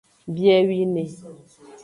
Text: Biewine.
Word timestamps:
Biewine. 0.33 1.05